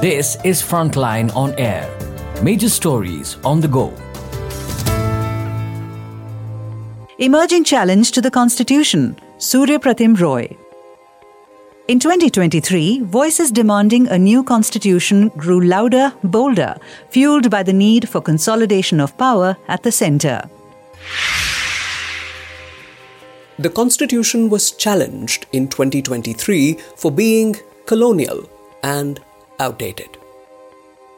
This 0.00 0.38
is 0.44 0.62
Frontline 0.62 1.30
on 1.36 1.52
Air. 1.58 1.86
Major 2.42 2.70
stories 2.70 3.36
on 3.44 3.60
the 3.60 3.68
go. 3.68 3.92
Emerging 7.18 7.64
challenge 7.64 8.10
to 8.12 8.22
the 8.22 8.30
Constitution, 8.30 9.20
Suryapratim 9.36 10.18
Roy. 10.18 10.56
In 11.86 12.00
2023, 12.00 13.00
voices 13.02 13.50
demanding 13.50 14.08
a 14.08 14.16
new 14.16 14.42
constitution 14.42 15.28
grew 15.36 15.60
louder, 15.60 16.14
bolder, 16.24 16.76
fueled 17.10 17.50
by 17.50 17.62
the 17.62 17.74
need 17.74 18.08
for 18.08 18.22
consolidation 18.22 19.00
of 19.00 19.18
power 19.18 19.54
at 19.68 19.82
the 19.82 19.92
centre. 19.92 20.48
The 23.58 23.68
constitution 23.68 24.48
was 24.48 24.70
challenged 24.70 25.44
in 25.52 25.68
2023 25.68 26.78
for 26.96 27.10
being 27.10 27.56
colonial 27.84 28.48
and 28.82 29.20
outdated. 29.60 30.16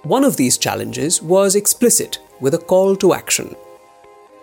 One 0.02 0.24
of 0.24 0.36
these 0.36 0.58
challenges 0.58 1.22
was 1.22 1.54
explicit 1.54 2.18
with 2.40 2.54
a 2.54 2.58
call 2.58 2.96
to 2.96 3.14
action 3.14 3.56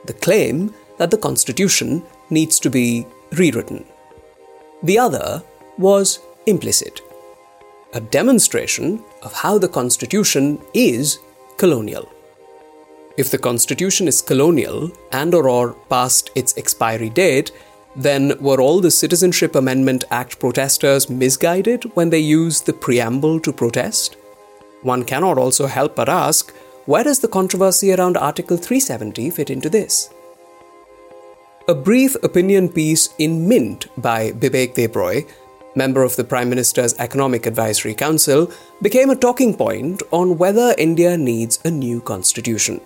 the 0.06 0.14
claim 0.14 0.74
that 0.98 1.12
the 1.12 1.18
Constitution 1.18 2.02
needs 2.30 2.58
to 2.60 2.70
be 2.70 3.06
rewritten. 3.34 3.86
The 4.82 4.98
other 4.98 5.44
was 5.78 6.20
implicit 6.46 7.02
a 7.94 8.00
demonstration 8.00 9.04
of 9.24 9.34
how 9.34 9.58
the 9.58 9.68
Constitution 9.68 10.60
is 10.74 11.20
colonial. 11.58 12.08
If 13.18 13.32
the 13.32 13.38
Constitution 13.40 14.08
is 14.08 14.22
colonial 14.22 14.92
and 15.12 15.34
or, 15.34 15.50
or 15.50 15.74
past 15.90 16.30
its 16.36 16.56
expiry 16.56 17.10
date, 17.10 17.52
then 18.00 18.34
were 18.40 18.62
all 18.62 18.80
the 18.80 18.92
Citizenship 18.92 19.56
Amendment 19.56 20.06
Act 20.10 20.40
protesters 20.40 21.10
misguided 21.10 21.84
when 21.96 22.10
they 22.10 22.20
used 22.20 22.66
the 22.66 22.72
preamble 22.72 23.42
to 23.42 23.52
protest? 23.52 24.16
One 24.84 25.04
cannot 25.04 25.38
also 25.38 25.68
help 25.68 25.98
but 25.98 26.08
ask 26.08 26.54
where 26.86 27.04
does 27.04 27.20
the 27.20 27.28
controversy 27.28 27.94
around 27.94 28.16
Article 28.16 28.56
370 28.56 29.30
fit 29.32 29.50
into 29.50 29.70
this? 29.70 30.10
A 31.68 31.76
brief 31.76 32.16
opinion 32.24 32.70
piece 32.70 33.10
in 33.20 33.48
Mint 33.48 33.88
by 34.02 34.32
Bibek 34.32 34.76
Debroy, 34.76 35.30
member 35.76 36.02
of 36.02 36.16
the 36.16 36.24
Prime 36.24 36.50
Minister's 36.50 36.96
Economic 37.00 37.46
Advisory 37.46 37.94
Council, 37.94 38.50
became 38.82 39.10
a 39.10 39.16
talking 39.16 39.54
point 39.54 40.02
on 40.12 40.38
whether 40.38 40.74
India 40.78 41.18
needs 41.18 41.60
a 41.66 41.70
new 41.70 42.00
constitution 42.02 42.80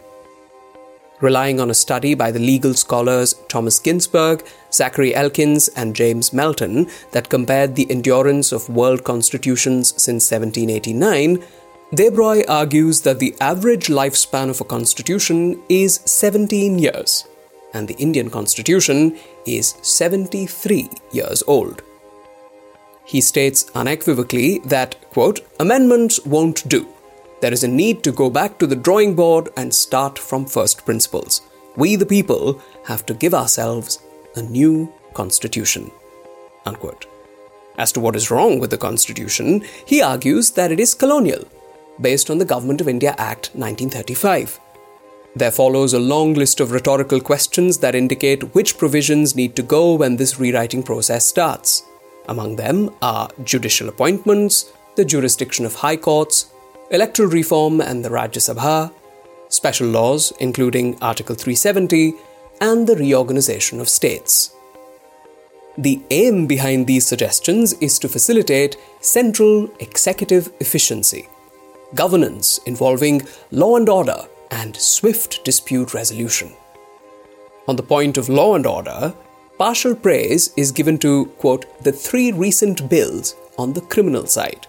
relying 1.23 1.59
on 1.59 1.71
a 1.71 1.73
study 1.73 2.13
by 2.13 2.29
the 2.29 2.39
legal 2.39 2.73
scholars 2.73 3.33
Thomas 3.47 3.79
Ginsburg, 3.79 4.45
Zachary 4.71 5.15
Elkins, 5.15 5.69
and 5.69 5.95
James 5.95 6.33
Melton 6.33 6.87
that 7.11 7.29
compared 7.29 7.75
the 7.75 7.89
endurance 7.89 8.51
of 8.51 8.69
world 8.69 9.03
constitutions 9.03 9.93
since 9.97 10.29
1789, 10.29 11.41
Debroy 11.95 12.43
argues 12.49 13.01
that 13.01 13.19
the 13.19 13.35
average 13.39 13.87
lifespan 13.87 14.49
of 14.49 14.59
a 14.59 14.65
constitution 14.65 15.61
is 15.69 16.01
17 16.05 16.77
years, 16.77 17.25
and 17.73 17.87
the 17.87 17.95
Indian 17.95 18.29
constitution 18.29 19.17
is 19.45 19.75
73 19.81 20.89
years 21.11 21.43
old. 21.47 21.83
He 23.05 23.21
states 23.21 23.69
unequivocally 23.75 24.59
that, 24.65 24.95
quote, 25.11 25.41
amendments 25.59 26.25
won't 26.25 26.67
do 26.67 26.87
there 27.43 27.51
is 27.51 27.65
a 27.65 27.67
need 27.67 28.03
to 28.03 28.13
go 28.13 28.29
back 28.29 28.57
to 28.57 28.65
the 28.65 28.81
drawing 28.87 29.13
board 29.13 29.49
and 29.57 29.75
start 29.75 30.17
from 30.17 30.45
first 30.45 30.85
principles. 30.85 31.41
We, 31.75 31.97
the 31.97 32.05
people, 32.05 32.61
have 32.85 33.05
to 33.07 33.13
give 33.13 33.33
ourselves 33.33 33.99
a 34.37 34.41
new 34.41 34.93
constitution. 35.13 35.91
Unquote. 36.65 37.05
As 37.77 37.91
to 37.91 37.99
what 37.99 38.15
is 38.15 38.31
wrong 38.31 38.59
with 38.59 38.69
the 38.69 38.77
constitution, 38.77 39.65
he 39.85 40.01
argues 40.01 40.51
that 40.51 40.71
it 40.71 40.79
is 40.79 40.93
colonial, 40.93 41.43
based 41.99 42.29
on 42.29 42.37
the 42.37 42.45
Government 42.45 42.79
of 42.79 42.87
India 42.87 43.13
Act 43.17 43.47
1935. 43.55 44.57
There 45.35 45.51
follows 45.51 45.93
a 45.93 45.99
long 45.99 46.35
list 46.35 46.61
of 46.61 46.71
rhetorical 46.71 47.19
questions 47.19 47.77
that 47.79 47.93
indicate 47.93 48.55
which 48.55 48.77
provisions 48.77 49.35
need 49.35 49.53
to 49.57 49.63
go 49.63 49.95
when 49.95 50.15
this 50.15 50.39
rewriting 50.39 50.81
process 50.81 51.25
starts. 51.25 51.83
Among 52.29 52.55
them 52.55 52.95
are 53.01 53.29
judicial 53.43 53.89
appointments, 53.89 54.71
the 54.95 55.03
jurisdiction 55.03 55.65
of 55.65 55.75
high 55.75 55.97
courts, 55.97 56.52
electoral 56.91 57.29
reform 57.29 57.81
and 57.81 58.03
the 58.03 58.09
Rajya 58.09 58.41
Sabha, 58.41 58.91
special 59.49 59.87
laws 59.87 60.33
including 60.39 60.97
Article 61.01 61.35
370, 61.35 62.13
and 62.61 62.87
the 62.87 62.95
reorganization 62.95 63.79
of 63.79 63.89
states. 63.89 64.55
The 65.77 66.01
aim 66.11 66.45
behind 66.45 66.85
these 66.85 67.05
suggestions 67.05 67.73
is 67.73 67.97
to 67.99 68.09
facilitate 68.09 68.77
central 69.01 69.69
executive 69.79 70.51
efficiency, 70.59 71.27
governance 71.95 72.59
involving 72.65 73.23
law 73.51 73.75
and 73.77 73.89
order, 73.89 74.27
and 74.51 74.75
swift 74.75 75.43
dispute 75.43 75.93
resolution. 75.93 76.53
On 77.67 77.75
the 77.75 77.83
point 77.83 78.17
of 78.17 78.29
law 78.29 78.55
and 78.55 78.67
order, 78.67 79.13
partial 79.57 79.95
praise 79.95 80.53
is 80.55 80.71
given 80.71 80.97
to, 80.99 81.25
quote, 81.39 81.65
the 81.83 81.91
three 81.91 82.31
recent 82.31 82.87
bills 82.87 83.35
on 83.57 83.73
the 83.73 83.81
criminal 83.81 84.27
side 84.27 84.67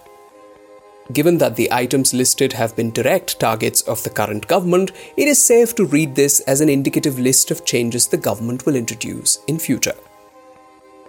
Given 1.13 1.37
that 1.39 1.57
the 1.57 1.71
items 1.71 2.15
listed 2.15 2.55
have 2.55 2.75
been 2.75 2.91
direct 2.91 3.39
targets 3.39 3.83
of 3.83 4.03
the 4.03 4.11
current 4.11 4.49
government, 4.49 4.91
it 5.17 5.29
is 5.29 5.45
safe 5.45 5.75
to 5.75 5.85
read 5.85 6.15
this 6.15 6.41
as 6.41 6.63
an 6.63 6.71
indicative 6.71 7.19
list 7.19 7.51
of 7.51 7.67
changes 7.67 8.07
the 8.07 8.17
government 8.17 8.65
will 8.65 8.75
introduce 8.75 9.39
in 9.47 9.59
future. 9.59 9.95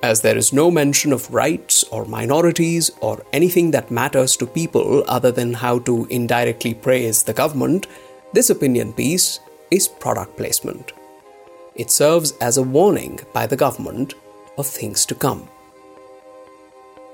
As 0.04 0.22
there 0.22 0.38
is 0.38 0.52
no 0.52 0.70
mention 0.70 1.14
of 1.14 1.34
rights 1.34 1.84
or 1.92 2.06
minorities 2.06 2.92
or 3.00 3.24
anything 3.32 3.72
that 3.72 3.90
matters 3.90 4.36
to 4.38 4.46
people 4.46 5.04
other 5.08 5.32
than 5.32 5.54
how 5.54 5.80
to 5.80 6.06
indirectly 6.10 6.74
praise 6.74 7.24
the 7.24 7.34
government, 7.34 7.88
this 8.34 8.50
opinion 8.50 8.92
piece 8.92 9.40
is 9.72 9.88
product 9.88 10.36
placement. 10.36 10.92
It 11.74 11.90
serves 11.90 12.34
as 12.40 12.58
a 12.58 12.64
warning 12.64 13.22
by 13.34 13.48
the 13.48 13.58
government 13.58 14.14
of 14.58 14.68
things 14.68 15.06
to 15.08 15.16
come. 15.16 15.50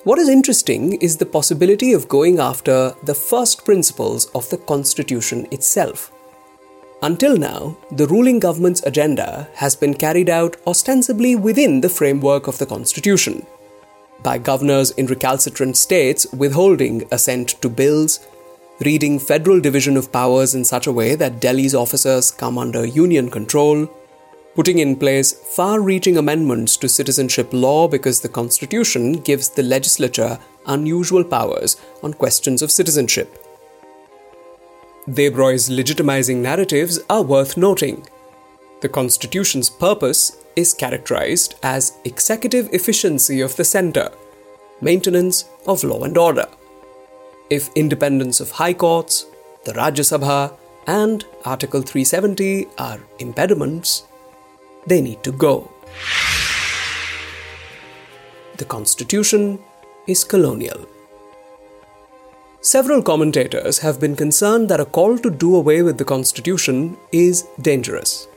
What 0.03 0.17
is 0.17 0.29
interesting 0.29 0.93
is 0.93 1.17
the 1.17 1.27
possibility 1.27 1.93
of 1.93 2.07
going 2.07 2.39
after 2.39 2.95
the 3.03 3.13
first 3.13 3.63
principles 3.63 4.25
of 4.33 4.49
the 4.49 4.57
Constitution 4.57 5.47
itself. 5.51 6.11
Until 7.03 7.37
now, 7.37 7.77
the 7.91 8.07
ruling 8.07 8.39
government's 8.39 8.81
agenda 8.81 9.47
has 9.53 9.75
been 9.75 9.93
carried 9.93 10.27
out 10.27 10.57
ostensibly 10.65 11.35
within 11.35 11.81
the 11.81 11.89
framework 11.89 12.47
of 12.47 12.57
the 12.57 12.65
Constitution, 12.65 13.45
by 14.23 14.39
governors 14.39 14.89
in 14.89 15.05
recalcitrant 15.05 15.77
states 15.77 16.25
withholding 16.33 17.07
assent 17.11 17.61
to 17.61 17.69
bills, 17.69 18.21
reading 18.79 19.19
federal 19.19 19.61
division 19.61 19.97
of 19.97 20.11
powers 20.11 20.55
in 20.55 20.65
such 20.65 20.87
a 20.87 20.91
way 20.91 21.13
that 21.13 21.39
Delhi's 21.39 21.75
officers 21.75 22.31
come 22.31 22.57
under 22.57 22.87
union 22.87 23.29
control, 23.29 23.87
putting 24.55 24.79
in 24.79 24.95
place 24.95 25.31
far 25.31 25.81
reaching 25.81 26.17
amendments 26.17 26.75
to 26.77 26.89
citizenship 26.89 27.49
law 27.51 27.87
because 27.87 28.19
the 28.19 28.29
Constitution 28.29 29.13
gives 29.13 29.49
the 29.49 29.63
legislature 29.63 30.37
unusual 30.67 31.23
powers 31.23 31.77
on 32.03 32.13
questions 32.13 32.61
of 32.61 32.71
citizenship. 32.71 33.37
Debroy's 35.09 35.69
legitimizing 35.69 36.37
narratives 36.37 36.99
are 37.09 37.23
worth 37.23 37.57
noting. 37.57 38.05
The 38.81 38.89
Constitution's 38.89 39.69
purpose 39.69 40.37
is 40.55 40.73
characterized 40.73 41.55
as 41.63 41.97
executive 42.03 42.69
efficiency 42.73 43.41
of 43.41 43.55
the 43.55 43.63
centre, 43.63 44.11
maintenance 44.81 45.45
of 45.65 45.83
law 45.83 46.03
and 46.03 46.17
order. 46.17 46.47
If 47.49 47.69
independence 47.75 48.39
of 48.39 48.51
high 48.51 48.73
courts, 48.73 49.25
the 49.65 49.73
Rajya 49.73 50.05
Sabha, 50.05 50.57
and 50.87 51.25
Article 51.45 51.81
370 51.81 52.67
are 52.77 52.99
impediments, 53.19 54.03
they 54.87 55.01
need 55.01 55.23
to 55.23 55.31
go. 55.31 55.71
The 58.57 58.65
Constitution 58.65 59.59
is 60.07 60.23
colonial. 60.23 60.87
Several 62.61 63.01
commentators 63.01 63.79
have 63.79 63.99
been 63.99 64.15
concerned 64.15 64.69
that 64.69 64.79
a 64.79 64.85
call 64.85 65.17
to 65.17 65.31
do 65.31 65.55
away 65.55 65.81
with 65.81 65.97
the 65.97 66.05
Constitution 66.05 66.95
is 67.11 67.47
dangerous. 67.59 68.27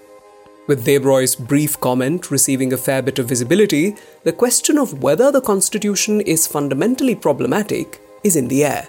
With 0.67 0.87
Debroy's 0.87 1.37
brief 1.37 1.79
comment 1.79 2.31
receiving 2.31 2.73
a 2.73 2.79
fair 2.79 3.03
bit 3.03 3.19
of 3.19 3.29
visibility, 3.29 3.97
the 4.23 4.33
question 4.33 4.79
of 4.79 5.03
whether 5.03 5.31
the 5.31 5.43
Constitution 5.43 6.23
is 6.23 6.47
fundamentally 6.47 7.15
problematic 7.15 8.01
is 8.23 8.35
in 8.35 8.49
the 8.49 8.65
air. 8.65 8.89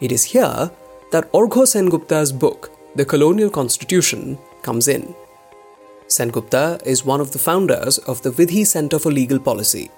It 0.00 0.12
is 0.12 0.22
here 0.22 0.70
that 1.10 1.30
Arghya 1.32 1.66
Sengupta's 1.66 2.32
book, 2.32 2.70
The 2.94 3.04
Colonial 3.04 3.50
Constitution, 3.50 4.38
comes 4.62 4.86
in. 4.86 5.12
Sengupta 6.10 6.84
is 6.84 7.04
one 7.04 7.20
of 7.20 7.30
the 7.30 7.38
founders 7.38 7.98
of 7.98 8.20
the 8.22 8.30
Vidhi 8.30 8.66
Center 8.66 8.98
for 8.98 9.12
Legal 9.12 9.38
Policy, 9.38 9.92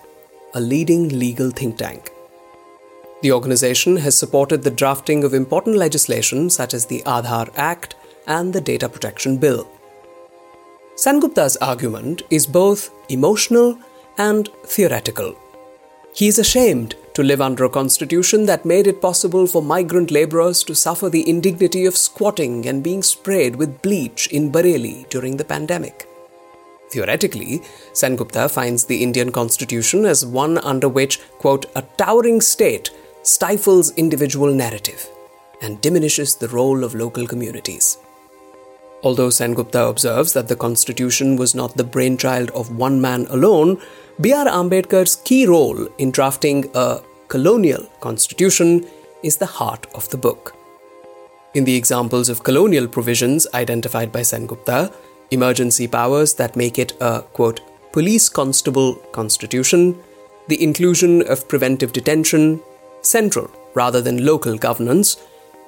a 0.53 0.61
leading 0.61 1.09
legal 1.09 1.51
think 1.51 1.79
tank. 1.79 2.11
The 3.23 3.33
organization 3.33 3.97
has 3.97 4.15
supported 4.15 4.63
the 4.63 4.71
drafting 4.71 5.25
of 5.25 5.33
important 5.33 5.77
legislation 5.77 6.51
such 6.51 6.75
as 6.75 6.85
the 6.85 7.03
Aadhaar 7.07 7.51
Act 7.57 7.95
and 8.27 8.53
the 8.53 8.61
Data 8.61 8.91
Protection 8.91 9.39
Bill. 9.39 9.67
Sengupta's 10.97 11.57
argument 11.63 12.21
is 12.29 12.47
both 12.47 12.91
emotional 13.09 13.79
and 14.19 14.51
theoretical. 14.67 15.35
He 16.15 16.29
is 16.29 16.39
ashamed 16.39 16.95
to 17.15 17.23
live 17.23 17.41
under 17.41 17.65
a 17.65 17.69
constitution 17.71 18.47
that 18.47 18.65
made 18.65 18.87
it 18.87 19.03
possible 19.03 19.47
for 19.47 19.63
migrant 19.63 20.11
laborers 20.11 20.65
to 20.65 20.75
suffer 20.75 21.09
the 21.09 21.29
indignity 21.29 21.85
of 21.85 21.97
squatting 21.97 22.67
and 22.67 22.83
being 22.83 23.03
sprayed 23.03 23.57
with 23.57 23.83
bleach 23.83 24.29
in 24.29 24.51
Bareilly 24.51 25.09
during 25.11 25.37
the 25.37 25.45
pandemic. 25.45 26.07
Theoretically, 26.91 27.63
Sengupta 27.93 28.51
finds 28.51 28.85
the 28.85 29.03
Indian 29.03 29.33
constitution 29.33 30.05
as 30.05 30.27
one 30.27 30.59
under 30.59 30.89
which, 30.89 31.21
quote, 31.39 31.67
a 31.75 31.83
towering 31.97 32.41
state 32.41 32.91
stifles 33.23 33.93
individual 33.97 34.53
narrative 34.53 35.09
and 35.63 35.81
diminishes 35.81 36.37
the 36.37 36.49
role 36.49 36.85
of 36.85 36.95
local 36.95 37.27
communities. 37.27 37.99
Although 39.03 39.29
Sengupta 39.29 39.89
observes 39.89 40.33
that 40.33 40.49
the 40.49 40.57
constitution 40.57 41.37
was 41.37 41.55
not 41.55 41.77
the 41.77 41.85
brainchild 41.85 42.51
of 42.51 42.77
one 42.77 43.01
man 43.01 43.27
alone, 43.31 43.81
B.R. 44.23 44.47
Ambedkar's 44.47 45.17
key 45.17 45.47
role 45.47 45.89
in 45.99 46.13
drafting 46.13 46.71
a 46.77 47.01
colonial 47.27 47.83
constitution 47.99 48.87
is 49.25 49.37
the 49.37 49.47
heart 49.47 49.89
of 49.97 50.09
the 50.11 50.17
book. 50.17 50.55
In 51.55 51.65
the 51.65 51.75
examples 51.75 52.29
of 52.29 52.45
colonial 52.45 52.87
provisions 52.87 53.49
identified 53.53 54.13
by 54.13 54.21
Sengupta, 54.21 54.95
emergency 55.33 55.89
powers 55.89 56.35
that 56.35 56.55
make 56.55 56.79
it 56.79 56.93
a, 57.01 57.23
quote, 57.33 57.63
police 57.91 58.29
constable 58.29 58.95
constitution, 59.11 59.99
the 60.47 60.63
inclusion 60.63 61.29
of 61.29 61.49
preventive 61.49 61.93
detention, 61.93 62.61
central 63.01 63.51
rather 63.75 64.01
than 64.01 64.25
local 64.25 64.57
governance, 64.57 65.17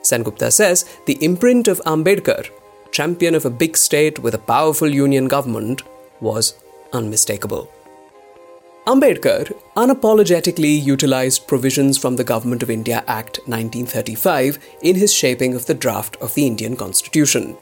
Sengupta 0.03 0.53
says 0.53 0.85
the 1.07 1.19
imprint 1.25 1.67
of 1.67 1.83
Ambedkar, 1.87 2.49
champion 2.93 3.35
of 3.35 3.47
a 3.47 3.51
big 3.51 3.77
state 3.77 4.21
with 4.21 4.35
a 4.35 4.47
powerful 4.55 4.89
union 4.89 5.27
government, 5.27 5.83
was 6.21 6.55
unmistakable. 6.93 7.69
Ambedkar 8.87 9.51
unapologetically 9.77 10.85
utilized 10.85 11.47
provisions 11.47 11.97
from 11.97 12.17
the 12.17 12.25
Government 12.25 12.63
of 12.63 12.69
India 12.69 13.03
Act 13.07 13.39
1935 13.47 14.59
in 14.83 14.97
his 14.97 15.11
shaping 15.11 15.55
of 15.55 15.65
the 15.65 15.73
draft 15.73 16.17
of 16.17 16.35
the 16.35 16.47
Indian 16.47 16.77
Constitution. 16.77 17.57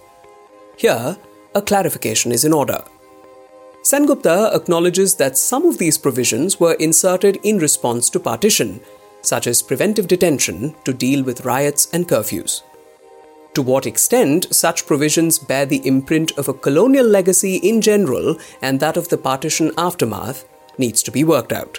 Here, 0.77 1.17
a 1.55 1.63
clarification 1.63 2.33
is 2.33 2.45
in 2.45 2.53
order. 2.53 2.83
Sengupta 3.85 4.53
acknowledges 4.53 5.15
that 5.15 5.39
some 5.39 5.65
of 5.65 5.79
these 5.79 5.97
provisions 5.97 6.59
were 6.59 6.75
inserted 6.75 7.39
in 7.45 7.59
response 7.59 8.11
to 8.11 8.19
partition, 8.19 8.81
such 9.21 9.47
as 9.47 9.63
preventive 9.63 10.09
detention 10.09 10.75
to 10.85 10.93
deal 10.93 11.23
with 11.23 11.45
riots 11.45 11.89
and 11.93 12.09
curfews. 12.09 12.63
To 13.55 13.63
what 13.63 13.87
extent 13.87 14.53
such 14.53 14.87
provisions 14.87 15.39
bear 15.39 15.67
the 15.67 15.87
imprint 15.87 16.33
of 16.33 16.49
a 16.49 16.55
colonial 16.55 17.07
legacy 17.07 17.57
in 17.57 17.81
general 17.81 18.39
and 18.61 18.81
that 18.81 18.97
of 18.97 19.09
the 19.09 19.19
partition 19.19 19.71
aftermath 19.79 20.47
needs 20.79 21.03
to 21.03 21.11
be 21.11 21.25
worked 21.25 21.53
out. 21.53 21.79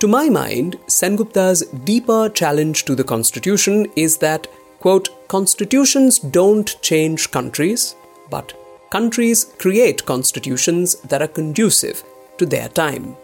To 0.00 0.08
my 0.08 0.28
mind, 0.28 0.78
Sengupta's 0.88 1.62
deeper 1.84 2.28
challenge 2.28 2.84
to 2.86 2.94
the 2.94 3.04
constitution 3.04 3.86
is 3.94 4.16
that, 4.18 4.48
quote, 4.80 5.28
constitutions 5.28 6.18
don't 6.18 6.80
change 6.82 7.30
countries, 7.30 7.94
but 8.28 8.52
countries 8.90 9.44
create 9.58 10.04
constitutions 10.04 10.96
that 11.02 11.22
are 11.22 11.28
conducive 11.28 12.02
to 12.38 12.46
their 12.46 12.68
time, 12.68 13.16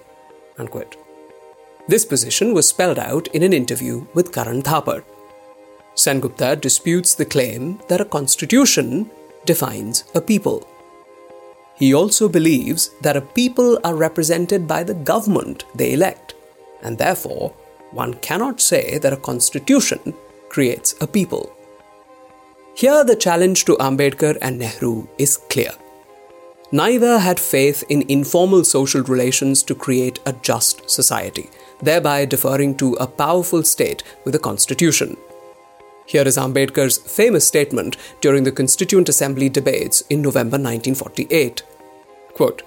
unquote. 0.57 0.97
This 1.89 2.05
position 2.05 2.55
was 2.55 2.69
spelled 2.69 2.99
out 2.99 3.27
in 3.29 3.43
an 3.43 3.53
interview 3.53 4.07
with 4.15 4.33
Karan 4.33 4.63
Thapar. 4.63 5.03
Sengupta 5.97 6.61
disputes 6.61 7.15
the 7.15 7.25
claim 7.25 7.81
that 7.89 8.01
a 8.01 8.05
constitution 8.05 9.11
defines 9.47 10.05
a 10.15 10.21
people. 10.21 10.65
He 11.79 11.95
also 11.95 12.29
believes 12.29 12.91
that 13.03 13.17
a 13.17 13.21
people 13.21 13.79
are 13.85 13.95
represented 13.95 14.67
by 14.67 14.83
the 14.83 14.95
government 14.95 15.65
they 15.75 15.93
elect, 15.93 16.35
and 16.83 16.99
therefore, 16.99 17.55
one 17.93 18.15
cannot 18.15 18.61
say 18.61 18.99
that 18.99 19.13
a 19.13 19.17
constitution 19.17 20.15
creates 20.49 20.95
a 21.01 21.07
people. 21.07 21.53
Here, 22.75 23.05
the 23.05 23.17
challenge 23.17 23.65
to 23.65 23.77
Ambedkar 23.77 24.39
and 24.43 24.59
Nehru 24.59 25.07
is 25.19 25.37
clear. 25.51 25.73
Neither 26.71 27.19
had 27.19 27.41
faith 27.41 27.83
in 27.89 28.11
informal 28.11 28.63
social 28.65 29.03
relations 29.03 29.63
to 29.63 29.75
create 29.75 30.19
a 30.27 30.35
just 30.43 30.89
society, 30.91 31.49
thereby 31.81 32.25
deferring 32.25 32.77
to 32.77 32.95
a 32.95 33.07
powerful 33.07 33.63
state 33.63 34.03
with 34.25 34.35
a 34.35 34.39
constitution. 34.39 35.17
Here 36.09 36.27
is 36.27 36.39
Ambedkar's 36.39 36.97
famous 36.97 37.47
statement 37.47 37.99
during 38.23 38.43
the 38.43 38.51
Constituent 38.51 39.11
Assembly 39.11 39.51
debates 39.51 40.01
in 40.09 40.23
November 40.23 40.57
1948. 40.57 41.63
Quote, 42.33 42.63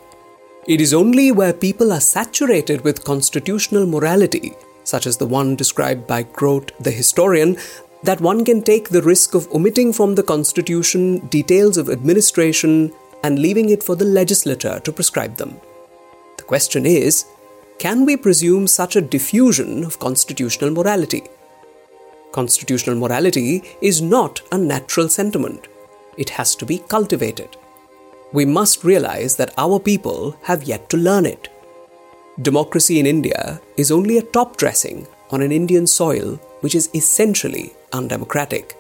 it 0.68 0.80
is 0.80 0.94
only 0.94 1.32
where 1.32 1.52
people 1.52 1.92
are 1.92 2.00
saturated 2.00 2.82
with 2.82 3.04
constitutional 3.04 3.88
morality, 3.88 4.54
such 4.84 5.08
as 5.08 5.18
the 5.18 5.26
one 5.26 5.56
described 5.56 6.06
by 6.06 6.22
Grote 6.22 6.72
the 6.80 6.92
historian, 6.92 7.58
that 8.04 8.22
one 8.22 8.46
can 8.46 8.62
take 8.62 8.90
the 8.90 9.02
risk 9.02 9.34
of 9.34 9.52
omitting 9.52 9.92
from 9.92 10.14
the 10.14 10.22
Constitution 10.22 11.18
details 11.30 11.78
of 11.78 11.90
administration 11.90 12.94
and 13.24 13.40
leaving 13.40 13.70
it 13.70 13.82
for 13.82 13.96
the 13.96 14.06
legislature 14.06 14.80
to 14.82 14.92
prescribe 14.92 15.38
them. 15.38 15.60
The 16.38 16.44
question 16.44 16.86
is 16.86 17.26
can 17.80 18.06
we 18.06 18.18
presume 18.18 18.68
such 18.68 18.96
a 18.96 19.02
diffusion 19.02 19.84
of 19.84 19.98
constitutional 19.98 20.70
morality? 20.70 21.24
Constitutional 22.32 22.96
morality 22.96 23.62
is 23.82 24.02
not 24.02 24.42
a 24.52 24.58
natural 24.58 25.10
sentiment, 25.10 25.68
it 26.18 26.30
has 26.30 26.56
to 26.56 26.66
be 26.66 26.80
cultivated. 26.88 27.58
We 28.32 28.46
must 28.46 28.86
realize 28.86 29.36
that 29.36 29.54
our 29.58 29.80
people 29.80 30.38
have 30.44 30.64
yet 30.64 30.90
to 30.90 30.98
learn 30.98 31.26
it. 31.26 31.50
Democracy 32.42 33.00
in 33.00 33.06
India 33.06 33.60
is 33.76 33.92
only 33.92 34.18
a 34.18 34.22
top 34.22 34.56
dressing 34.56 35.08
on 35.32 35.42
an 35.42 35.52
Indian 35.52 35.86
soil 35.86 36.40
which 36.62 36.76
is 36.76 36.90
essentially 36.96 37.74
undemocratic. 37.92 38.78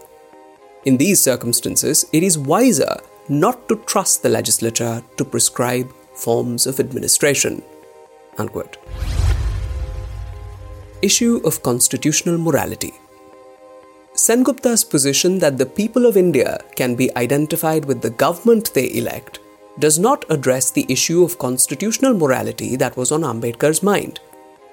In 0.85 0.97
these 0.97 1.19
circumstances, 1.19 2.05
it 2.13 2.23
is 2.23 2.37
wiser 2.37 2.95
not 3.27 3.67
to 3.67 3.75
trust 3.85 4.23
the 4.23 4.29
legislature 4.29 5.03
to 5.17 5.25
prescribe 5.25 5.91
forms 6.13 6.65
of 6.65 6.79
administration. 6.79 7.61
Unquote. 8.37 8.77
Issue 11.01 11.41
of 11.43 11.61
constitutional 11.63 12.37
morality. 12.37 12.93
Sengupta's 14.21 14.83
position 14.83 15.39
that 15.39 15.57
the 15.57 15.65
people 15.65 16.05
of 16.05 16.15
India 16.15 16.59
can 16.75 16.93
be 16.93 17.09
identified 17.15 17.85
with 17.85 18.03
the 18.03 18.11
government 18.11 18.71
they 18.75 18.93
elect 18.93 19.39
does 19.79 19.97
not 19.97 20.25
address 20.29 20.69
the 20.69 20.85
issue 20.89 21.23
of 21.23 21.39
constitutional 21.39 22.13
morality 22.13 22.75
that 22.75 22.95
was 22.95 23.11
on 23.11 23.23
Ambedkar's 23.23 23.81
mind, 23.81 24.19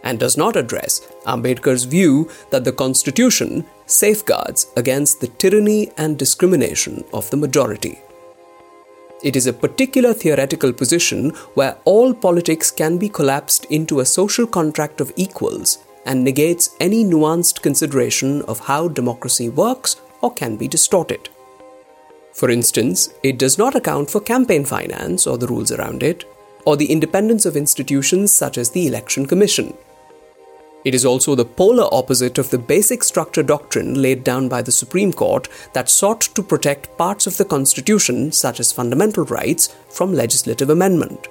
and 0.03 0.19
does 0.19 0.37
not 0.37 0.55
address 0.55 1.01
Ambedkar's 1.27 1.85
view 1.85 2.31
that 2.51 2.65
the 2.65 2.73
constitution 2.73 3.65
safeguards 3.87 4.67
against 4.77 5.23
the 5.23 5.29
tyranny 5.29 5.93
and 5.97 6.19
discrimination 6.19 7.03
of 7.15 7.31
the 7.31 7.39
majority. 7.39 7.99
It 9.23 9.35
is 9.35 9.47
a 9.47 9.61
particular 9.65 10.13
theoretical 10.13 10.75
position 10.75 11.31
where 11.55 11.79
all 11.87 12.13
politics 12.13 12.71
can 12.71 12.99
be 12.99 13.09
collapsed 13.09 13.65
into 13.71 14.01
a 14.01 14.05
social 14.19 14.47
contract 14.47 15.01
of 15.01 15.11
equals 15.17 15.79
and 16.09 16.25
negates 16.25 16.75
any 16.81 17.05
nuanced 17.05 17.63
consideration 17.63 18.43
of 18.43 18.59
how 18.61 18.89
democracy 18.89 19.49
works 19.49 20.01
or 20.23 20.33
can 20.33 20.57
be 20.57 20.67
distorted. 20.67 21.29
For 22.33 22.51
instance, 22.51 23.11
it 23.23 23.39
does 23.39 23.59
not 23.59 23.77
account 23.77 24.11
for 24.11 24.21
campaign 24.21 24.65
finance 24.65 25.27
or 25.27 25.39
the 25.39 25.47
rules 25.47 25.71
around 25.71 26.03
it, 26.03 26.25
or 26.65 26.77
the 26.77 26.91
independence 26.91 27.45
of 27.47 27.57
institutions 27.57 28.33
such 28.33 28.59
as 28.59 28.71
the 28.71 28.87
Election 28.87 29.27
Commission. 29.27 29.75
It 30.85 30.95
is 30.95 31.05
also 31.05 31.35
the 31.35 31.45
polar 31.45 31.89
opposite 31.93 32.39
of 32.39 32.51
the 32.51 32.59
basic 32.59 33.03
structure 33.03 33.43
doctrine 33.43 34.01
laid 34.01 34.25
down 34.25 34.49
by 34.49 34.63
the 34.63 34.73
Supreme 34.73 35.13
Court 35.13 35.49
that 35.75 35.91
sought 35.91 36.21
to 36.21 36.43
protect 36.43 36.97
parts 36.97 37.27
of 37.27 37.37
the 37.37 37.45
Constitution, 37.45 38.33
such 38.33 38.61
as 38.61 38.73
fundamental 38.73 39.25
rights, 39.25 39.75
from 39.91 40.15
legislative 40.15 40.71
amendment. 40.71 41.29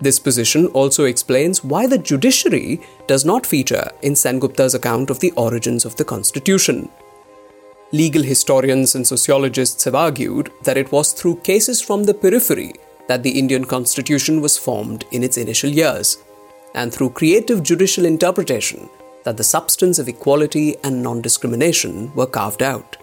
This 0.00 0.18
position 0.18 0.66
also 0.68 1.04
explains 1.04 1.64
why 1.64 1.86
the 1.86 1.98
judiciary 1.98 2.80
does 3.06 3.24
not 3.24 3.46
feature 3.46 3.90
in 4.02 4.12
Sengupta's 4.12 4.74
account 4.74 5.10
of 5.10 5.20
the 5.20 5.32
origins 5.32 5.84
of 5.84 5.96
the 5.96 6.04
Constitution. 6.04 6.88
Legal 7.90 8.22
historians 8.22 8.94
and 8.94 9.06
sociologists 9.06 9.84
have 9.84 9.94
argued 9.94 10.52
that 10.62 10.76
it 10.76 10.92
was 10.92 11.12
through 11.12 11.36
cases 11.36 11.80
from 11.80 12.04
the 12.04 12.14
periphery 12.14 12.74
that 13.08 13.22
the 13.22 13.38
Indian 13.38 13.64
Constitution 13.64 14.42
was 14.42 14.58
formed 14.58 15.06
in 15.10 15.24
its 15.24 15.38
initial 15.38 15.70
years, 15.70 16.18
and 16.74 16.92
through 16.92 17.10
creative 17.10 17.62
judicial 17.62 18.04
interpretation 18.04 18.90
that 19.24 19.38
the 19.38 19.44
substance 19.44 19.98
of 19.98 20.08
equality 20.08 20.76
and 20.84 21.02
non 21.02 21.22
discrimination 21.22 22.14
were 22.14 22.26
carved 22.26 22.62
out. 22.62 22.97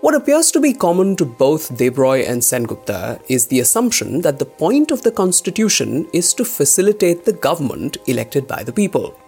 What 0.00 0.14
appears 0.14 0.52
to 0.52 0.60
be 0.60 0.74
common 0.74 1.16
to 1.16 1.24
both 1.24 1.76
Debroy 1.76 2.28
and 2.28 2.40
Sengupta 2.40 3.20
is 3.28 3.48
the 3.48 3.58
assumption 3.58 4.20
that 4.20 4.38
the 4.38 4.44
point 4.46 4.92
of 4.92 5.02
the 5.02 5.10
constitution 5.10 6.08
is 6.12 6.32
to 6.34 6.44
facilitate 6.44 7.24
the 7.24 7.32
government 7.32 7.96
elected 8.06 8.46
by 8.46 8.62
the 8.62 8.72
people. 8.72 9.18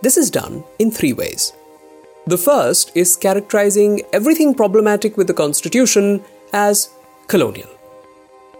This 0.00 0.16
is 0.16 0.30
done 0.30 0.62
in 0.78 0.92
three 0.92 1.12
ways. 1.12 1.52
The 2.28 2.38
first 2.38 2.92
is 2.94 3.16
characterizing 3.16 4.02
everything 4.12 4.54
problematic 4.54 5.16
with 5.16 5.26
the 5.26 5.34
constitution 5.34 6.22
as 6.52 6.90
colonial. 7.26 7.68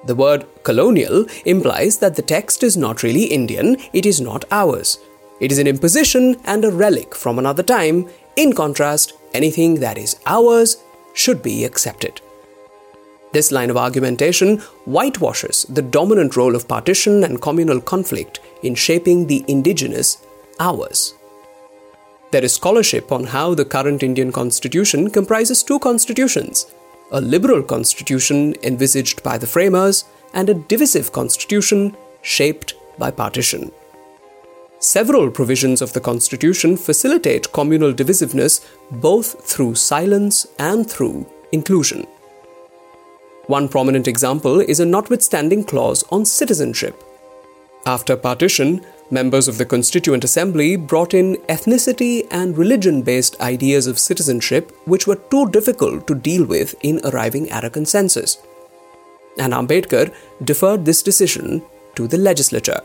The 0.07 0.17
word 0.17 0.45
colonial 0.64 1.26
implies 1.45 1.99
that 1.99 2.17
the 2.17 2.23
text 2.23 2.64
is 2.64 2.76
not 2.76 3.05
really 3.05 3.26
Indian, 3.26 3.76
it 3.93 4.07
is 4.07 4.21
not 4.21 4.45
ours. 4.50 4.99
It 5.38 5.52
is 5.52 5.61
an 5.61 5.69
imposition 5.69 6.35
and 6.45 6.64
a 6.64 6.73
relic 6.73 7.14
from 7.14 7.38
another 7.38 7.62
time. 7.62 8.09
In 8.35 8.55
contrast, 8.55 9.12
anything 9.35 9.76
that 9.76 9.99
is 9.99 10.17
ours 10.26 10.79
should 11.14 11.42
be 11.42 11.64
accepted. 11.64 12.21
This 13.33 13.50
line 13.50 13.71
of 13.71 13.78
argumentation 13.78 14.59
whitewashes 14.85 15.64
the 15.69 15.83
dominant 15.83 16.37
role 16.37 16.54
of 16.54 16.69
partition 16.69 17.25
and 17.25 17.40
communal 17.40 17.81
conflict 17.81 18.40
in 18.62 18.75
shaping 18.75 19.26
the 19.26 19.45
indigenous 19.49 20.19
ours. 20.61 21.14
There 22.31 22.45
is 22.45 22.54
scholarship 22.54 23.11
on 23.11 23.25
how 23.25 23.54
the 23.54 23.64
current 23.64 24.02
Indian 24.02 24.33
constitution 24.33 25.11
comprises 25.11 25.62
two 25.62 25.78
constitutions 25.78 26.66
a 27.11 27.21
liberal 27.21 27.62
constitution 27.62 28.54
envisaged 28.62 29.23
by 29.23 29.37
the 29.37 29.47
framers 29.47 30.04
and 30.33 30.49
a 30.49 30.54
divisive 30.54 31.12
constitution 31.12 31.95
shaped 32.23 32.75
by 32.99 33.11
partition. 33.11 33.71
Several 34.82 35.30
provisions 35.30 35.80
of 35.80 35.92
the 35.92 36.00
constitution 36.00 36.76
facilitate 36.76 37.52
communal 37.52 37.92
divisiveness 37.92 38.66
both 38.90 39.48
through 39.48 39.76
silence 39.76 40.48
and 40.58 40.90
through 40.90 41.24
inclusion. 41.52 42.04
One 43.46 43.68
prominent 43.68 44.08
example 44.08 44.58
is 44.58 44.80
a 44.80 44.84
notwithstanding 44.84 45.62
clause 45.62 46.02
on 46.10 46.24
citizenship. 46.24 47.00
After 47.86 48.16
partition, 48.16 48.84
members 49.08 49.46
of 49.46 49.56
the 49.56 49.64
Constituent 49.64 50.24
Assembly 50.24 50.74
brought 50.74 51.14
in 51.14 51.36
ethnicity 51.48 52.26
and 52.32 52.58
religion 52.58 53.02
based 53.02 53.40
ideas 53.40 53.86
of 53.86 54.00
citizenship 54.00 54.76
which 54.86 55.06
were 55.06 55.22
too 55.30 55.48
difficult 55.50 56.08
to 56.08 56.16
deal 56.16 56.44
with 56.44 56.74
in 56.82 57.00
arriving 57.04 57.48
at 57.50 57.64
a 57.64 57.70
consensus. 57.70 58.38
And 59.38 59.52
Ambedkar 59.52 60.12
deferred 60.42 60.84
this 60.84 61.04
decision 61.04 61.62
to 61.94 62.08
the 62.08 62.18
legislature. 62.18 62.80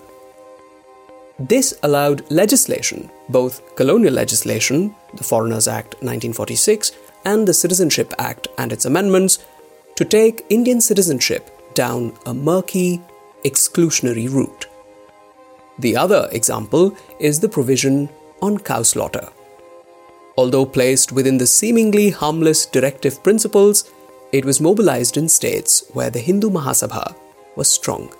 This 1.39 1.77
allowed 1.84 2.29
legislation, 2.32 3.12
both 3.29 3.75
colonial 3.75 4.13
legislation, 4.13 4.96
the 5.13 5.24
Foreigners 5.24 5.67
Act 5.67 5.94
1946, 6.01 6.94
and 7.25 7.48
the 7.48 7.53
Citizenship 7.53 8.12
Act 8.17 8.48
and 8.58 8.74
its 8.74 8.86
amendments, 8.86 9.46
to 9.96 10.06
take 10.06 10.46
Indian 10.50 10.82
citizenship 10.82 11.51
down 11.75 12.17
a 12.25 12.34
murky, 12.34 13.00
exclusionary 13.46 14.27
route. 14.32 14.65
The 15.77 15.96
other 15.96 16.27
example 16.32 16.98
is 17.20 17.39
the 17.39 17.50
provision 17.50 18.10
on 18.41 18.58
cow 18.58 18.82
slaughter. 18.82 19.29
Although 20.38 20.65
placed 20.65 21.12
within 21.12 21.38
the 21.38 21.46
seemingly 21.46 22.10
harmless 22.10 22.65
directive 22.65 23.22
principles, 23.22 23.91
it 24.32 24.44
was 24.44 24.60
mobilized 24.60 25.17
in 25.17 25.29
states 25.29 25.84
where 25.94 26.10
the 26.10 26.20
Hindu 26.20 26.50
Mahasabha 26.50 27.15
was 27.56 27.67
strong. 27.67 28.12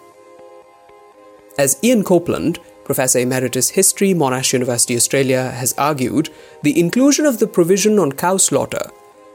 As 1.58 1.80
Ian 1.84 2.04
Copland, 2.04 2.60
Professor 2.88 3.20
Emeritus 3.20 3.72
History, 3.72 4.14
Monash 4.14 4.54
University, 4.54 4.96
Australia, 4.96 5.52
has 5.52 5.74
argued, 5.78 6.30
the 6.64 6.80
inclusion 6.80 7.26
of 7.26 7.38
the 7.38 7.46
provision 7.46 8.00
on 8.00 8.14
cow 8.14 8.38
slaughter 8.38 8.90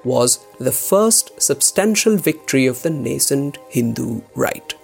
was 0.05 0.39
the 0.59 0.73
first 0.73 1.31
substantial 1.41 2.17
victory 2.17 2.67
of 2.67 2.81
the 2.81 2.89
nascent 2.89 3.59
Hindu 3.69 4.23
right. 4.35 4.75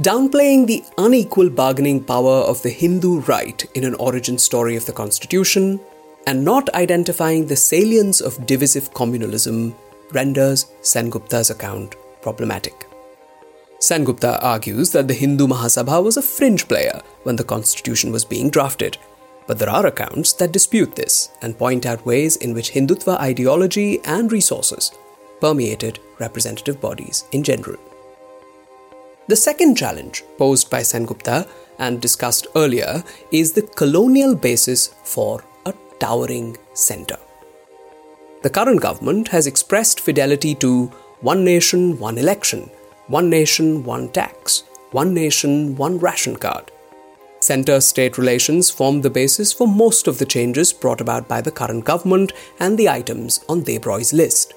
Downplaying 0.00 0.66
the 0.66 0.82
unequal 0.98 1.48
bargaining 1.48 2.02
power 2.02 2.38
of 2.52 2.60
the 2.62 2.70
Hindu 2.70 3.20
right 3.20 3.64
in 3.76 3.84
an 3.84 3.94
origin 3.94 4.36
story 4.36 4.74
of 4.74 4.86
the 4.86 4.92
constitution, 4.92 5.78
and 6.26 6.44
not 6.44 6.74
identifying 6.74 7.46
the 7.46 7.54
salience 7.54 8.20
of 8.20 8.46
divisive 8.46 8.92
communalism 8.94 9.76
renders 10.10 10.66
Sengupta's 10.82 11.50
account 11.50 11.94
problematic. 12.20 12.89
Sengupta 13.80 14.38
argues 14.42 14.92
that 14.92 15.08
the 15.08 15.14
Hindu 15.14 15.46
Mahasabha 15.46 16.02
was 16.02 16.16
a 16.16 16.22
fringe 16.22 16.68
player 16.68 17.00
when 17.22 17.36
the 17.36 17.44
constitution 17.44 18.12
was 18.12 18.24
being 18.24 18.50
drafted 18.50 18.98
but 19.50 19.58
there 19.58 19.68
are 19.68 19.86
accounts 19.86 20.32
that 20.34 20.52
dispute 20.52 20.94
this 20.94 21.30
and 21.42 21.58
point 21.58 21.84
out 21.84 22.06
ways 22.06 22.36
in 22.36 22.54
which 22.54 22.70
Hindutva 22.70 23.18
ideology 23.18 23.98
and 24.04 24.30
resources 24.30 24.92
permeated 25.40 25.98
representative 26.20 26.80
bodies 26.80 27.24
in 27.32 27.42
general. 27.42 27.76
The 29.26 29.34
second 29.34 29.76
challenge 29.76 30.22
posed 30.38 30.70
by 30.70 30.82
Sengupta 30.82 31.48
and 31.80 32.00
discussed 32.00 32.46
earlier 32.54 33.02
is 33.32 33.52
the 33.52 33.62
colonial 33.62 34.36
basis 34.36 34.94
for 35.02 35.42
a 35.66 35.74
towering 35.98 36.56
centre. 36.74 37.18
The 38.44 38.50
current 38.50 38.80
government 38.80 39.26
has 39.28 39.48
expressed 39.48 39.98
fidelity 39.98 40.54
to 40.66 40.92
one 41.22 41.44
nation, 41.44 41.98
one 41.98 42.18
election, 42.18 42.70
one 43.10 43.28
nation, 43.28 43.84
one 43.84 44.08
tax, 44.08 44.64
one 44.92 45.12
nation, 45.12 45.76
one 45.76 45.98
ration 45.98 46.36
card, 46.36 46.70
Centre 47.42 47.80
state 47.80 48.18
relations 48.18 48.68
formed 48.68 49.02
the 49.02 49.08
basis 49.08 49.50
for 49.50 49.66
most 49.66 50.06
of 50.06 50.18
the 50.18 50.26
changes 50.26 50.74
brought 50.74 51.00
about 51.00 51.26
by 51.26 51.40
the 51.40 51.50
current 51.50 51.86
government 51.86 52.34
and 52.58 52.76
the 52.76 52.88
items 52.88 53.42
on 53.48 53.62
Debroy's 53.62 54.12
list. 54.12 54.52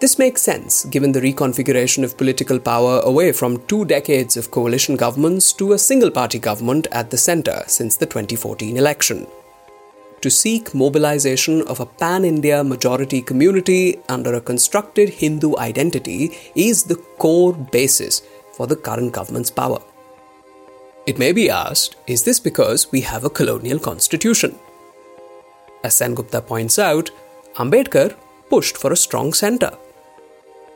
This 0.00 0.18
makes 0.18 0.40
sense 0.40 0.86
given 0.86 1.12
the 1.12 1.20
reconfiguration 1.20 2.04
of 2.04 2.16
political 2.16 2.58
power 2.58 3.00
away 3.00 3.32
from 3.32 3.64
two 3.66 3.84
decades 3.84 4.36
of 4.38 4.50
coalition 4.50 4.96
governments 4.96 5.52
to 5.54 5.74
a 5.74 5.78
single 5.78 6.10
party 6.10 6.38
government 6.38 6.86
at 6.90 7.10
the 7.10 7.18
centre 7.18 7.62
since 7.66 7.96
the 7.96 8.06
2014 8.06 8.78
election. 8.78 9.26
To 10.22 10.30
seek 10.30 10.74
mobilization 10.74 11.62
of 11.62 11.80
a 11.80 11.86
pan 11.86 12.24
India 12.24 12.64
majority 12.64 13.20
community 13.20 13.98
under 14.08 14.34
a 14.34 14.40
constructed 14.40 15.10
Hindu 15.10 15.56
identity 15.56 16.36
is 16.54 16.84
the 16.84 16.96
core 17.18 17.52
basis 17.52 18.22
for 18.54 18.66
the 18.66 18.76
current 18.76 19.12
government's 19.12 19.50
power. 19.50 19.80
It 21.06 21.18
may 21.18 21.32
be 21.32 21.50
asked 21.50 21.96
is 22.06 22.24
this 22.24 22.40
because 22.40 22.90
we 22.90 23.02
have 23.02 23.24
a 23.24 23.30
colonial 23.30 23.78
constitution? 23.78 24.58
As 25.84 25.94
Sengupta 25.94 26.44
points 26.44 26.78
out, 26.78 27.10
Ambedkar 27.56 28.16
pushed 28.48 28.76
for 28.76 28.92
a 28.92 28.96
strong 28.96 29.32
centre. 29.32 29.76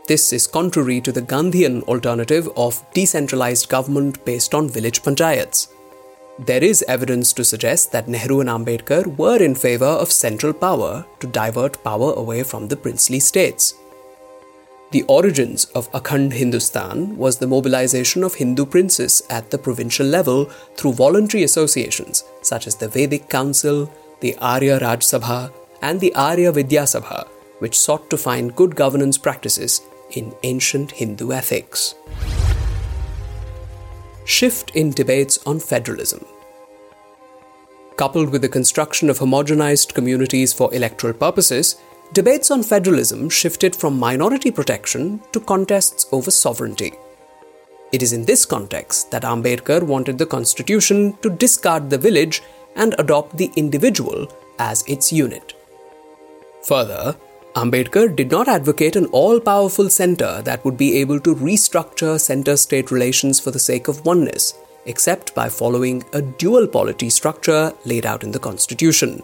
This 0.07 0.33
is 0.33 0.47
contrary 0.47 1.01
to 1.01 1.13
the 1.13 1.23
Gandhian 1.23 1.83
alternative 1.85 2.49
of 2.57 2.85
decentralized 2.93 3.69
government 3.69 4.25
based 4.25 4.55
on 4.55 4.69
village 4.69 5.03
panchayats. 5.03 5.69
There 6.47 6.65
is 6.65 6.83
evidence 6.89 7.35
to 7.35 7.45
suggest 7.45 7.93
that 7.93 8.09
Nehru 8.09 8.41
and 8.41 8.49
Ambedkar 8.49 9.15
were 9.19 9.37
in 9.37 9.55
favour 9.55 9.85
of 9.85 10.11
central 10.11 10.55
power 10.55 11.05
to 11.21 11.27
divert 11.27 11.85
power 11.85 12.15
away 12.15 12.45
from 12.45 12.67
the 12.67 12.79
princely 12.79 13.21
states. 13.21 13.75
The 14.91 15.03
origins 15.03 15.67
of 15.75 15.93
Akhand 15.93 16.33
Hindustan 16.33 17.19
was 17.19 17.37
the 17.37 17.47
mobilization 17.47 18.25
of 18.25 18.37
Hindu 18.37 18.65
princes 18.65 19.23
at 19.29 19.51
the 19.51 19.59
provincial 19.59 20.07
level 20.07 20.47
through 20.77 20.95
voluntary 20.95 21.43
associations 21.43 22.25
such 22.41 22.67
as 22.67 22.75
the 22.75 22.89
Vedic 22.89 23.29
Council, 23.29 23.93
the 24.21 24.35
Arya 24.39 24.79
Raj 24.79 25.01
Sabha, 25.01 25.53
and 25.83 26.01
the 26.01 26.15
Arya 26.15 26.53
Vidya 26.53 26.85
Sabha, 26.85 27.29
which 27.59 27.79
sought 27.79 28.09
to 28.09 28.17
find 28.17 28.57
good 28.57 28.75
governance 28.75 29.19
practices 29.19 29.83
in 30.13 30.35
ancient 30.43 30.93
Hindu 30.93 31.33
ethics. 31.33 31.95
Shift 34.31 34.71
in 34.77 34.93
debates 34.93 35.41
on 35.45 35.59
federalism. 35.59 36.25
Coupled 37.97 38.31
with 38.31 38.43
the 38.43 38.49
construction 38.49 39.11
of 39.11 39.19
homogenized 39.19 39.93
communities 39.93 40.53
for 40.53 40.73
electoral 40.73 41.13
purposes, 41.13 41.81
debates 42.13 42.53
on 42.53 42.63
federalism 42.63 43.29
shifted 43.29 43.75
from 43.75 43.99
minority 43.99 44.53
protection 44.53 45.21
to 45.33 45.41
contests 45.41 46.07
over 46.13 46.31
sovereignty. 46.31 46.93
It 47.91 48.05
is 48.05 48.13
in 48.13 48.25
this 48.25 48.47
context 48.47 49.11
that 49.11 49.25
Ambedkar 49.25 49.83
wanted 49.83 50.17
the 50.17 50.27
constitution 50.27 51.19
to 51.23 51.29
discard 51.29 51.91
the 51.91 51.99
village 51.99 52.41
and 52.77 52.95
adopt 52.99 53.37
the 53.37 53.51
individual 53.57 54.29
as 54.61 54.85
its 54.87 55.13
unit. 55.13 55.55
Further, 56.69 57.17
Ambedkar 57.57 58.15
did 58.15 58.31
not 58.31 58.47
advocate 58.47 58.95
an 58.95 59.07
all 59.07 59.41
powerful 59.41 59.91
centre 59.91 60.41
that 60.43 60.65
would 60.65 60.77
be 60.77 60.99
able 60.99 61.19
to 61.21 61.35
restructure 61.35 62.21
centre 62.21 62.57
state 62.57 62.93
relations 62.93 63.41
for 63.41 63.51
the 63.51 63.59
sake 63.59 63.89
of 63.89 64.05
oneness, 64.07 64.55
except 64.87 65.35
by 65.35 65.49
following 65.49 66.05
a 66.13 66.23
dual 66.23 66.69
polity 66.69 67.11
structure 67.11 67.73
laid 67.85 68.07
out 68.07 68.23
in 68.23 68.31
the 68.31 68.39
constitution. 68.39 69.21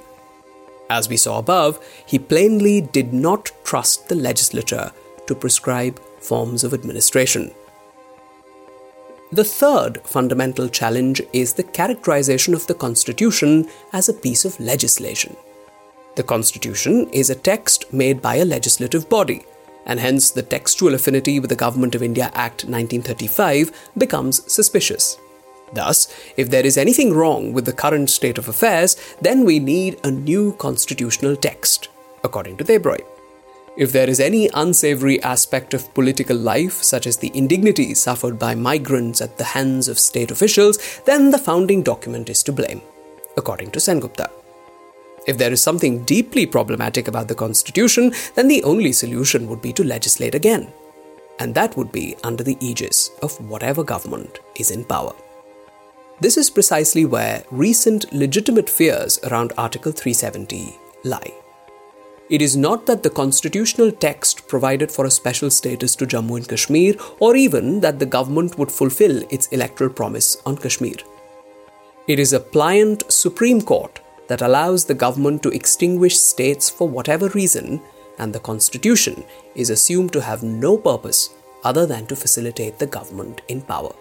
As 0.90 1.08
we 1.08 1.16
saw 1.16 1.38
above, 1.38 1.78
he 2.04 2.18
plainly 2.18 2.80
did 2.80 3.12
not 3.12 3.52
trust 3.62 4.08
the 4.08 4.16
legislature 4.16 4.90
to 5.28 5.34
prescribe 5.34 6.00
forms 6.18 6.64
of 6.64 6.74
administration. 6.74 7.52
The 9.30 9.44
third 9.44 10.00
fundamental 10.04 10.68
challenge 10.68 11.22
is 11.32 11.52
the 11.52 11.64
characterization 11.64 12.54
of 12.54 12.66
the 12.66 12.74
Constitution 12.74 13.68
as 13.92 14.08
a 14.08 14.14
piece 14.14 14.44
of 14.44 14.58
legislation. 14.58 15.36
The 16.16 16.22
Constitution 16.22 17.08
is 17.12 17.28
a 17.28 17.34
text 17.34 17.92
made 17.92 18.22
by 18.22 18.36
a 18.36 18.44
legislative 18.44 19.08
body, 19.08 19.44
and 19.84 20.00
hence 20.00 20.30
the 20.30 20.42
textual 20.42 20.94
affinity 20.94 21.38
with 21.38 21.50
the 21.50 21.56
Government 21.56 21.94
of 21.94 22.02
India 22.02 22.30
Act 22.34 22.64
1935 22.64 23.70
becomes 23.98 24.50
suspicious. 24.50 25.18
Thus, 25.74 26.08
if 26.36 26.48
there 26.48 26.64
is 26.64 26.78
anything 26.78 27.12
wrong 27.12 27.52
with 27.52 27.66
the 27.66 27.72
current 27.72 28.08
state 28.08 28.38
of 28.38 28.48
affairs, 28.48 28.96
then 29.20 29.44
we 29.44 29.58
need 29.58 30.00
a 30.04 30.10
new 30.10 30.54
constitutional 30.54 31.36
text, 31.36 31.88
according 32.24 32.56
to 32.56 32.64
Debroy. 32.64 33.00
If 33.76 33.92
there 33.92 34.08
is 34.08 34.18
any 34.18 34.48
unsavory 34.54 35.22
aspect 35.22 35.74
of 35.74 35.92
political 35.92 36.36
life, 36.36 36.82
such 36.82 37.06
as 37.06 37.18
the 37.18 37.30
indignity 37.34 37.92
suffered 37.92 38.38
by 38.38 38.54
migrants 38.54 39.20
at 39.20 39.36
the 39.36 39.44
hands 39.44 39.86
of 39.86 39.98
state 39.98 40.30
officials, 40.30 40.78
then 41.04 41.30
the 41.30 41.38
founding 41.38 41.82
document 41.82 42.30
is 42.30 42.42
to 42.44 42.52
blame. 42.52 42.80
according 43.36 43.70
to 43.70 43.78
Sengupta. 43.78 44.30
If 45.26 45.38
there 45.38 45.52
is 45.52 45.60
something 45.60 46.04
deeply 46.04 46.46
problematic 46.46 47.08
about 47.08 47.28
the 47.28 47.34
Constitution, 47.34 48.12
then 48.36 48.48
the 48.48 48.62
only 48.62 48.92
solution 48.92 49.48
would 49.48 49.60
be 49.60 49.72
to 49.72 49.84
legislate 49.84 50.34
again. 50.34 50.72
And 51.38 51.54
that 51.54 51.76
would 51.76 51.92
be 51.92 52.16
under 52.24 52.44
the 52.44 52.56
aegis 52.60 53.10
of 53.22 53.38
whatever 53.50 53.82
government 53.84 54.38
is 54.56 54.70
in 54.70 54.84
power. 54.84 55.14
This 56.20 56.38
is 56.38 56.48
precisely 56.48 57.04
where 57.04 57.44
recent 57.50 58.10
legitimate 58.12 58.70
fears 58.70 59.18
around 59.24 59.52
Article 59.58 59.92
370 59.92 60.74
lie. 61.04 61.34
It 62.30 62.40
is 62.42 62.56
not 62.56 62.86
that 62.86 63.02
the 63.02 63.10
constitutional 63.10 63.92
text 63.92 64.48
provided 64.48 64.90
for 64.90 65.04
a 65.04 65.10
special 65.10 65.50
status 65.50 65.94
to 65.96 66.06
Jammu 66.06 66.38
and 66.38 66.48
Kashmir, 66.48 66.94
or 67.20 67.36
even 67.36 67.80
that 67.80 67.98
the 67.98 68.06
government 68.06 68.58
would 68.58 68.72
fulfill 68.72 69.22
its 69.30 69.46
electoral 69.48 69.90
promise 69.90 70.36
on 70.46 70.56
Kashmir. 70.56 70.96
It 72.08 72.18
is 72.18 72.32
a 72.32 72.40
pliant 72.40 73.10
Supreme 73.12 73.60
Court 73.60 74.00
that 74.28 74.42
allows 74.42 74.84
the 74.84 74.94
government 74.94 75.42
to 75.42 75.50
extinguish 75.50 76.18
states 76.18 76.68
for 76.68 76.88
whatever 76.88 77.28
reason, 77.28 77.80
and 78.18 78.32
the 78.32 78.40
Constitution 78.40 79.24
is 79.54 79.70
assumed 79.70 80.12
to 80.12 80.20
have 80.20 80.42
no 80.42 80.76
purpose 80.76 81.30
other 81.64 81.86
than 81.86 82.06
to 82.06 82.16
facilitate 82.16 82.78
the 82.78 82.86
government 82.86 83.42
in 83.48 83.60
power. 83.60 83.94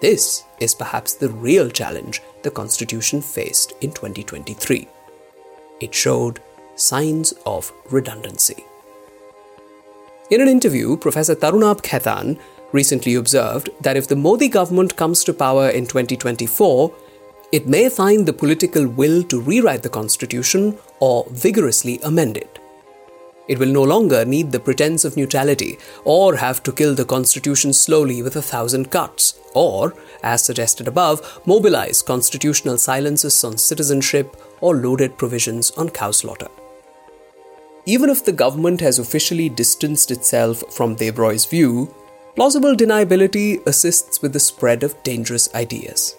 This 0.00 0.44
is 0.60 0.74
perhaps 0.74 1.14
the 1.14 1.30
real 1.30 1.70
challenge 1.70 2.20
the 2.42 2.50
Constitution 2.50 3.22
faced 3.22 3.72
in 3.80 3.92
2023. 3.92 4.88
It 5.80 5.94
showed 5.94 6.40
signs 6.74 7.32
of 7.46 7.72
redundancy. 7.90 8.64
In 10.30 10.40
an 10.40 10.48
interview, 10.48 10.96
Professor 10.96 11.34
Tarunabh 11.34 11.82
Khaitan 11.82 12.38
recently 12.72 13.14
observed 13.14 13.70
that 13.80 13.96
if 13.96 14.08
the 14.08 14.16
Modi 14.16 14.48
government 14.48 14.96
comes 14.96 15.24
to 15.24 15.32
power 15.32 15.68
in 15.68 15.86
2024, 15.86 16.92
it 17.52 17.66
may 17.66 17.88
find 17.88 18.26
the 18.26 18.32
political 18.32 18.86
will 18.86 19.22
to 19.24 19.40
rewrite 19.40 19.82
the 19.82 19.88
constitution 19.88 20.76
or 21.00 21.26
vigorously 21.30 22.00
amend 22.02 22.36
it. 22.36 22.58
It 23.48 23.60
will 23.60 23.68
no 23.68 23.84
longer 23.84 24.24
need 24.24 24.50
the 24.50 24.58
pretense 24.58 25.04
of 25.04 25.16
neutrality 25.16 25.78
or 26.04 26.34
have 26.36 26.62
to 26.64 26.72
kill 26.72 26.96
the 26.96 27.04
constitution 27.04 27.72
slowly 27.72 28.20
with 28.20 28.34
a 28.34 28.42
thousand 28.42 28.90
cuts, 28.90 29.38
or, 29.54 29.94
as 30.24 30.44
suggested 30.44 30.88
above, 30.88 31.40
mobilize 31.46 32.02
constitutional 32.02 32.76
silences 32.76 33.44
on 33.44 33.56
citizenship 33.56 34.36
or 34.60 34.74
loaded 34.76 35.16
provisions 35.16 35.70
on 35.72 35.88
cow 35.90 36.10
slaughter. 36.10 36.48
Even 37.86 38.10
if 38.10 38.24
the 38.24 38.32
government 38.32 38.80
has 38.80 38.98
officially 38.98 39.48
distanced 39.48 40.10
itself 40.10 40.64
from 40.74 40.96
Debroy's 40.96 41.44
view, 41.44 41.94
plausible 42.34 42.74
deniability 42.74 43.64
assists 43.64 44.20
with 44.20 44.32
the 44.32 44.40
spread 44.40 44.82
of 44.82 45.00
dangerous 45.04 45.54
ideas. 45.54 46.16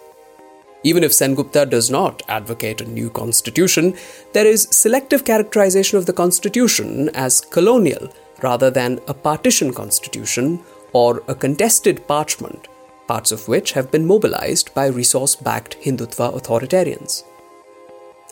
Even 0.88 1.04
if 1.04 1.12
Sengupta 1.12 1.70
does 1.70 1.90
not 1.92 2.24
advocate 2.30 2.80
a 2.80 2.86
new 2.86 3.10
constitution, 3.10 3.94
there 4.32 4.48
is 4.48 4.70
selective 4.72 5.26
characterization 5.26 5.98
of 5.98 6.06
the 6.06 6.14
constitution 6.14 7.10
as 7.10 7.42
colonial 7.42 8.08
rather 8.42 8.70
than 8.72 9.02
a 9.06 9.14
partition 9.14 9.74
constitution 9.74 10.62
or 10.94 11.24
a 11.28 11.36
contested 11.36 12.08
parchment, 12.08 12.70
parts 13.06 13.34
of 13.34 13.50
which 13.50 13.74
have 13.74 13.92
been 13.92 14.06
mobilized 14.06 14.74
by 14.74 14.86
resource 14.86 15.36
backed 15.36 15.76
Hindutva 15.82 16.28
authoritarians. 16.40 17.24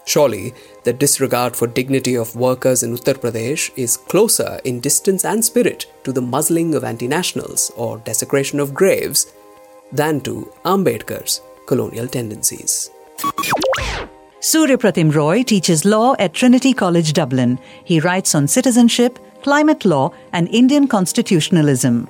Surely, 0.05 0.53
the 0.85 0.93
disregard 0.93 1.57
for 1.57 1.67
dignity 1.67 2.15
of 2.15 2.37
workers 2.37 2.83
in 2.83 2.95
Uttar 2.95 3.15
Pradesh 3.15 3.69
is 3.75 3.97
closer 3.97 4.61
in 4.63 4.79
distance 4.79 5.25
and 5.25 5.43
spirit 5.43 5.87
to 6.05 6.13
the 6.13 6.21
muzzling 6.21 6.73
of 6.73 6.85
anti 6.85 7.09
nationals 7.09 7.69
or 7.75 7.97
desecration 7.97 8.61
of 8.61 8.73
graves 8.73 9.33
than 9.91 10.21
to 10.21 10.53
Ambedkar's 10.63 11.41
colonial 11.65 12.07
tendencies. 12.07 12.91
Suryapratim 14.39 15.13
Roy 15.13 15.43
teaches 15.43 15.85
law 15.85 16.15
at 16.19 16.33
Trinity 16.33 16.73
College 16.73 17.13
Dublin. 17.13 17.57
He 17.83 17.99
writes 17.99 18.35
on 18.35 18.47
citizenship, 18.47 19.17
climate 19.41 19.85
law, 19.85 20.11
and 20.33 20.47
Indian 20.49 20.87
constitutionalism. 20.87 22.07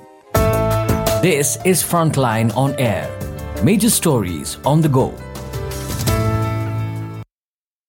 This 1.22 1.58
is 1.64 1.82
Frontline 1.82 2.54
on 2.56 2.74
Air. 2.78 3.10
Major 3.62 3.90
stories 3.90 4.58
on 4.64 4.82
the 4.82 4.88
go. 4.88 5.14